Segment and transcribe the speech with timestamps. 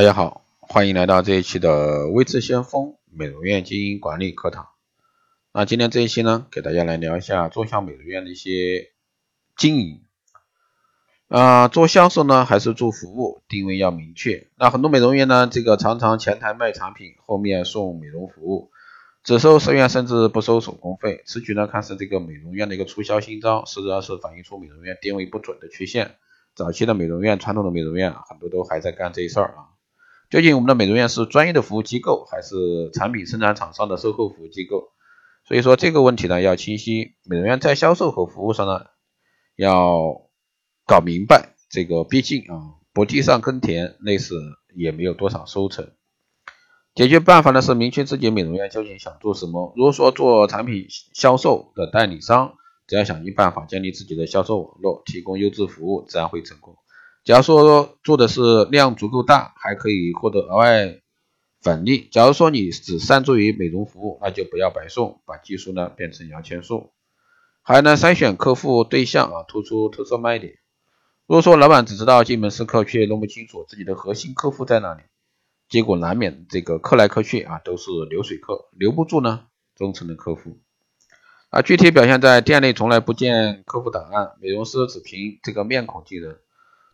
[0.00, 4.66] 大家好，欢迎来到这一期的微智先锋美容院经营管理课堂。
[5.52, 8.92] 那今天这一期呢，给大家来聊一下中小美容院的一些
[9.58, 10.00] 经营。
[11.28, 14.46] 啊，做销售呢还是做服务，定位要明确。
[14.56, 18.70] 那很多美容院呢，这个常常前台卖产品，后面送美容服务，
[19.22, 21.22] 只收十元甚至不收手工费。
[21.26, 26.16] 此举呢，看似这个美容院的一个促销新招，实际上是反映出美容院定位不准的缺陷。
[26.54, 29.69] 早期的美容院，传统的美容院很多都还在干这事儿啊。
[30.30, 32.54] 究竟我们的美容院是专业的服务机构，还是
[32.94, 34.84] 产品生产厂商的售后服务机构？
[35.44, 37.16] 所以说这个问题呢要清晰。
[37.24, 38.86] 美容院在销售和服务上呢
[39.56, 40.30] 要
[40.86, 41.56] 搞明白。
[41.68, 44.34] 这个毕竟啊，不地上耕田，类似
[44.76, 45.90] 也没有多少收成。
[46.94, 49.72] 解决办法呢是明确自己美容院究竟想做什么。
[49.76, 52.54] 如果说做产品销售的代理商，
[52.86, 56.76] 只要想尽办法建立自己的销售网络，提供优质服务，自然会成功。
[57.22, 61.00] 假如说做的是量足够大，还可以获得额外
[61.60, 62.08] 返利。
[62.10, 66.92] 假如说你只擅注于美容服务，那就不要白送，把技术呢变成摇钱树。
[67.62, 70.54] 还能，筛选客户对象啊，突出特色卖点。
[71.26, 75.02] 如果说老板只知道进门试客，却弄不清楚自己的核心客户在哪里，
[75.68, 79.44] 结果难免这个客来客去啊都是流水客，留不住呢
[79.76, 80.58] 忠诚的客户。
[81.50, 86.38] 啊，具体表现在店内从来不见客户档案，美容师只凭这个面孔记人。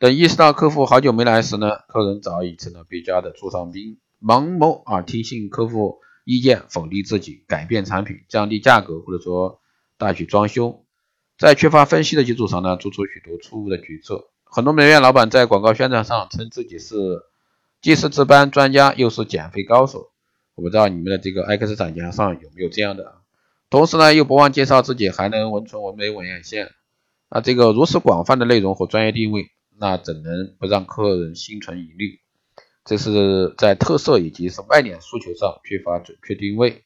[0.00, 9.60] 等意识到客户好久没来时呢，客人早已成了别家的座上宾，盲目啊听信客户意见，否定自己，改变产品，降低价格，或者说
[9.98, 10.86] 大举装修，
[11.38, 14.30] 在缺乏分析的基础上呢，做出许多错误的决策。
[14.44, 16.96] 很多美容院老板在广告宣传上称自己是
[17.82, 20.08] 既是值班专家，又是减肥高手。
[20.54, 23.16] 我不知道你们的这个 X 展架上有没有这样的，
[23.68, 26.70] 同时呢，又不忘介绍自己还能纹唇、纹眉、纹眼线。
[27.28, 29.50] 啊，这个如此广泛的内容和专业定位。
[29.80, 32.20] 那怎能不让客人心存疑虑？
[32.84, 36.84] 这是在特色以及是卖点诉求上缺乏准确定位。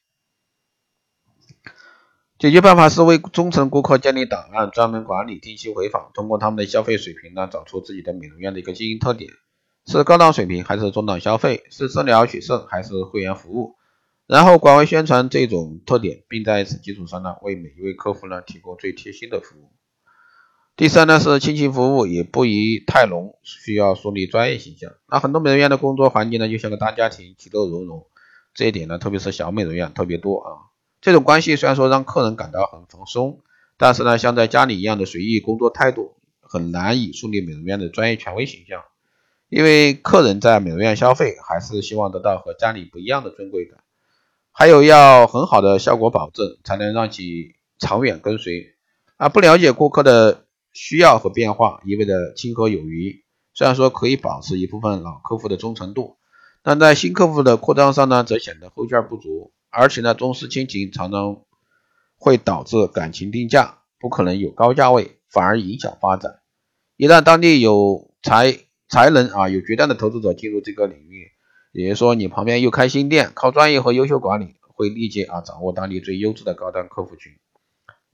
[2.39, 9.29] 解决办法是为忠诚顾客建立档案，专门管理，定期回访，通过他们的消费水平呢，找出自己的美容院的一个经营特点，
[9.85, 13.75] 是高档水平还是中档消费，是治疗取胜还是会员服务，
[14.25, 19.73] 然后广为宣传这种特点，并在此基础上呢，为每一位客户呢提供最贴心的服务。
[20.77, 24.91] 第三呢是亲情服务，也不宜太浓，需要树立专业形象。
[25.07, 28.05] 那很多美容院的工作环境呢，就像个大家庭，其乐融融。
[28.53, 30.51] 这一点呢，特别是小美容院特别多啊。
[30.99, 33.39] 这种关系虽然说让客人感到很放松，
[33.77, 38.83] 但是呢，像在家里一样的随意工作态度，很难以树立美容院的专业权威形象。
[39.47, 43.79] 因为客人在美容院消费，还是希望得到和家里不一样的尊贵感，
[44.51, 48.75] 还有要很好的效果保证，才能让其长远跟随。
[49.15, 50.41] 啊，不了解顾客的。
[50.75, 56.17] 需要和变化意味着亲和有余，虽然说可以保持一部分老客户的忠诚度，
[56.61, 59.53] 但在新客户的扩张上呢，则显得后劲不足。
[59.69, 61.43] 而且呢，重视亲情常常
[62.17, 66.39] 会导致感情定价，不可能有高价位，反而影响发展。
[66.97, 68.57] 一旦当地有才
[68.89, 71.31] 才能啊，有决断的投资者进入这个领域，
[71.71, 77.31] 也就是说你旁边又开新店，靠专业和优秀管理，会立即啊掌握当地最优质的高端客户群。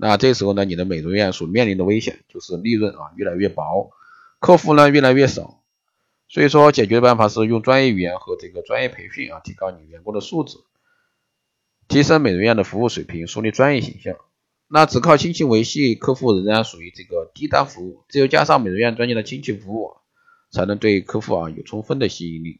[0.03, 3.91] 那这时候呢，你的美容院所面临的危险就是利润啊越来越薄，
[4.39, 5.62] 客户呢越来越少。
[6.28, 10.57] 所以说，解决的办法是用专业语言和这个专业培训啊，提高你员工的素质，
[11.88, 14.16] 提升美容院的服务水平，树立专业形象。
[14.67, 18.03] 那只靠亲情维系客户，仍然属于这个低端服务。
[18.09, 19.97] 只有加上美容院专业的亲情服务，
[20.50, 22.59] 才能对客户啊有充分的吸引力。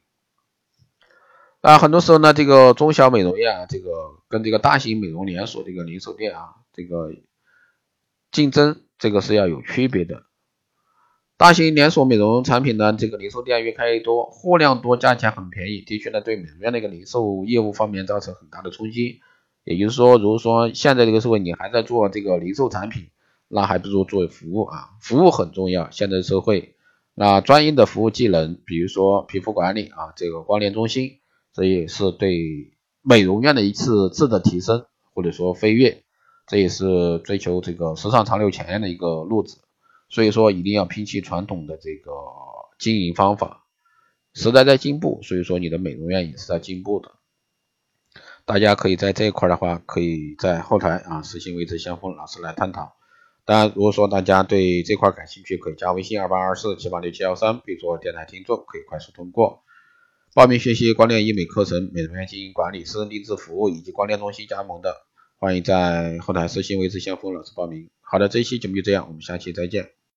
[1.64, 3.90] 那，很多时候呢，这个中小美容院啊，这个
[4.28, 7.12] 跟这个大型美容连锁这个零售店啊，这个。
[8.32, 10.24] 竞争这个是要有区别的，
[11.38, 19.20] 大型连锁美容产品呢，这个零售店越开越多，货量多，价钱很便宜，的确呢对美容院的一个零售业务方面造成很大的冲击。
[19.64, 23.10] 也就是说，如果说现在这个社会你还在做这个零售产品，
[23.48, 25.92] 那还不如做服务啊，服务很重要。
[25.92, 26.76] 现在社会，
[27.14, 31.20] 那专业的服务技能，比如说皮肤管理啊，这个光电中心，
[31.54, 36.04] 这也是对美容院的一次质的提升，或者说飞跃。
[36.48, 39.62] 这也是追求这个时尚潮流前沿的一个路子，
[40.10, 42.12] 所以说一定要摒弃传统的这个
[42.78, 43.66] 经营方法。
[44.34, 47.12] 时代在进步，所以说你的美容院也是在进步的。
[48.46, 52.96] 大家可以在这一块的话，可以在后台啊私信位置相锋老师来探讨。
[53.44, 59.64] 当然，如果说大家对这块感兴趣，可以加微信二八二四七八六七幺三，备注电台听众，可以快速通过
[60.34, 64.96] 报名学习光电医美课程、美容院经营管理、私人定制服务以及光电中心加盟的。
[65.42, 67.90] 欢迎在后台私信位置先锋老师报名。
[68.00, 69.90] 好的，这一期节目就这样，我们下期再见。